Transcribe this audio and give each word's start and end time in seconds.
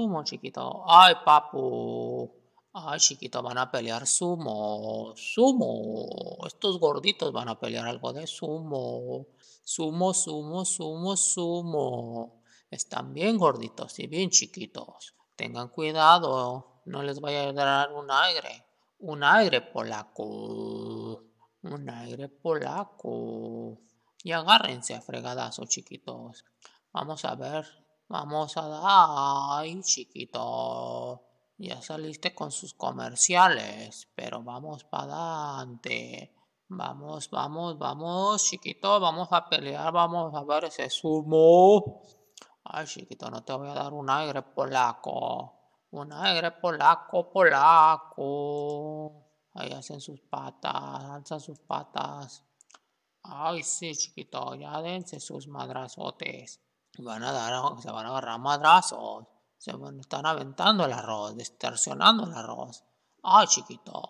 Sumo, 0.00 0.24
chiquito. 0.24 0.82
Ay, 0.86 1.14
papu. 1.26 2.32
Ay, 2.72 2.98
chiquito, 2.98 3.42
van 3.42 3.58
a 3.58 3.70
pelear 3.70 4.06
sumo. 4.06 5.12
Sumo. 5.14 6.38
Estos 6.46 6.78
gorditos 6.80 7.30
van 7.32 7.50
a 7.50 7.60
pelear 7.60 7.86
algo 7.86 8.10
de 8.14 8.26
sumo. 8.26 9.26
Sumo, 9.62 10.14
sumo, 10.14 10.64
sumo, 10.64 11.16
sumo. 11.16 12.40
Están 12.70 13.12
bien 13.12 13.36
gorditos 13.36 13.98
y 13.98 14.06
bien 14.06 14.30
chiquitos. 14.30 15.12
Tengan 15.36 15.68
cuidado. 15.68 16.80
No 16.86 17.02
les 17.02 17.20
vaya 17.20 17.50
a 17.50 17.52
dar 17.52 17.92
un 17.92 18.10
aire. 18.10 18.64
Un 19.00 19.22
aire 19.22 19.60
polaco. 19.60 21.24
Un 21.62 21.90
aire 21.90 22.28
polaco. 22.28 23.76
Y 24.24 24.32
agárrense 24.32 24.94
a 24.94 25.02
fregadazos, 25.02 25.68
chiquitos. 25.68 26.46
Vamos 26.90 27.22
a 27.26 27.34
ver. 27.34 27.66
Vamos 28.10 28.56
a 28.56 28.66
dar. 28.66 29.82
Chiquito. 29.82 31.22
Ya 31.58 31.80
saliste 31.80 32.34
con 32.34 32.50
sus 32.50 32.74
comerciales. 32.74 34.08
Pero 34.16 34.42
vamos 34.42 34.82
para 34.82 35.58
adelante. 35.58 36.34
Vamos, 36.66 37.30
vamos, 37.30 37.78
vamos, 37.78 38.44
chiquito. 38.44 38.98
Vamos 38.98 39.28
a 39.30 39.48
pelear. 39.48 39.92
Vamos 39.92 40.34
a 40.34 40.42
ver 40.42 40.64
ese 40.64 40.90
sumo. 40.90 42.02
Ay, 42.64 42.86
chiquito, 42.86 43.30
no 43.30 43.44
te 43.44 43.52
voy 43.52 43.68
a 43.68 43.74
dar 43.74 43.92
un 43.92 44.10
aire 44.10 44.42
polaco. 44.42 45.54
Un 45.92 46.12
aire 46.12 46.50
polaco, 46.50 47.30
polaco. 47.30 49.12
Ahí 49.54 49.72
hacen 49.72 50.00
sus 50.00 50.20
patas, 50.20 50.74
alzan 50.74 51.38
sus 51.38 51.60
patas. 51.60 52.44
Ay, 53.22 53.62
sí, 53.62 53.94
chiquito, 53.94 54.56
ya 54.56 54.82
dense 54.82 55.20
sus 55.20 55.46
madrazotes. 55.46 56.60
Van 57.02 57.22
a 57.22 57.32
dar, 57.32 57.80
se 57.80 57.90
van 57.90 58.06
a 58.06 58.10
agarrar 58.10 58.38
madrazos. 58.38 59.26
Se 59.58 59.72
van, 59.72 60.00
están 60.00 60.26
aventando 60.26 60.84
el 60.84 60.92
arroz, 60.92 61.36
distorsionando 61.36 62.24
el 62.24 62.34
arroz. 62.34 62.84
Ay, 63.22 63.46
chiquito, 63.46 64.02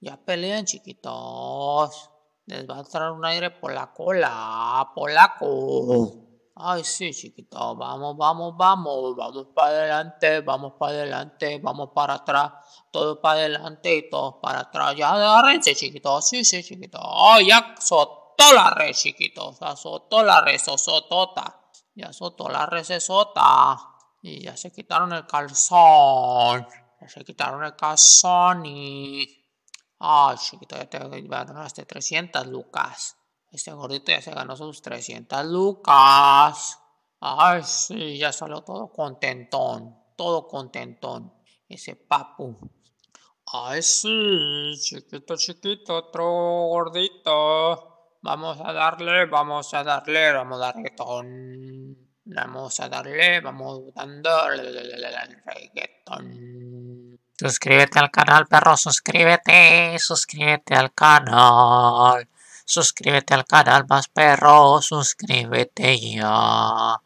ya 0.00 0.16
peleen, 0.16 0.64
chiquitos. 0.66 2.10
Les 2.46 2.68
va 2.68 2.78
a 2.78 2.84
traer 2.84 3.12
un 3.12 3.24
aire 3.24 3.50
por 3.50 3.72
la 3.72 3.92
cola, 3.92 4.90
polaco. 4.94 5.46
Ay, 6.56 6.84
sí, 6.84 7.12
chiquito, 7.14 7.74
vamos, 7.76 8.16
vamos, 8.18 8.54
vamos, 8.56 9.16
vamos 9.16 9.46
para 9.54 9.68
adelante, 9.68 10.40
vamos 10.40 10.72
para 10.78 10.92
adelante, 10.92 11.58
vamos 11.62 11.90
para 11.94 12.14
atrás, 12.14 12.52
todo 12.90 13.20
para 13.20 13.40
adelante 13.40 13.96
y 13.96 14.10
todos 14.10 14.34
para 14.42 14.60
atrás. 14.60 14.94
Ya 14.96 15.12
agárrense, 15.12 15.74
chiquito, 15.74 16.20
sí, 16.20 16.44
sí, 16.44 16.62
chiquito. 16.62 16.98
Ay, 17.02 17.48
ya 17.48 17.74
soltó 17.80 18.52
la 18.52 18.70
red, 18.70 18.92
chiquito, 18.92 19.54
ya 19.58 19.74
soltó 19.74 20.22
la 20.22 20.42
red, 20.42 20.58
sotota. 20.58 21.59
Ya 22.00 22.12
soltó 22.14 22.48
la 22.48 22.64
red, 22.64 22.84
sota. 22.98 23.76
Y 24.22 24.40
ya 24.40 24.56
se 24.56 24.72
quitaron 24.72 25.12
el 25.12 25.26
calzón. 25.26 26.66
Ya 27.00 27.08
se 27.08 27.24
quitaron 27.24 27.62
el 27.64 27.76
calzón 27.76 28.64
y... 28.64 29.36
Ay, 29.98 30.36
chiquito, 30.38 30.76
ya 30.76 30.88
te 30.88 30.98
ganaste 30.98 31.84
300 31.84 32.46
lucas. 32.46 33.16
Este 33.50 33.72
gordito 33.72 34.12
ya 34.12 34.22
se 34.22 34.30
ganó 34.30 34.56
sus 34.56 34.80
300 34.80 35.44
lucas. 35.44 36.78
Ay, 37.20 37.62
sí, 37.64 38.16
ya 38.16 38.32
salió 38.32 38.62
todo 38.62 38.90
contentón. 38.90 39.94
Todo 40.16 40.48
contentón. 40.48 41.34
Ese 41.68 41.96
papu. 41.96 42.56
Ay, 43.52 43.82
sí, 43.82 44.72
chiquito, 44.80 45.36
chiquito, 45.36 45.96
otro 45.96 46.24
gordito. 46.68 47.99
Vamos 48.22 48.60
a 48.60 48.72
darle, 48.74 49.24
vamos 49.26 49.72
a 49.72 49.82
darle, 49.82 50.32
vamos 50.32 50.60
a 50.60 50.66
dar 50.66 50.74
reggaetón. 50.76 51.96
Vamos 52.26 52.78
a 52.80 52.88
darle, 52.88 53.40
vamos 53.40 53.80
el 53.96 55.42
reggaetón. 55.46 57.18
Suscríbete 57.38 57.98
al 57.98 58.10
canal, 58.10 58.46
perro, 58.46 58.76
suscríbete, 58.76 59.98
suscríbete 59.98 60.74
al 60.74 60.92
canal. 60.92 62.28
Suscríbete 62.66 63.32
al 63.32 63.46
canal 63.46 63.86
más 63.88 64.08
perro, 64.08 64.82
suscríbete 64.82 65.98
ya. 65.98 67.00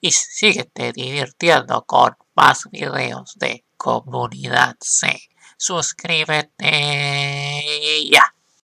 Y 0.00 0.12
síguete 0.12 0.92
divirtiendo 0.92 1.82
con 1.82 2.16
más 2.36 2.70
videos 2.70 3.34
de 3.40 3.64
comunidad 3.76 4.76
C. 4.80 5.20
Suscríbete 5.56 6.62
ya. 8.08 8.32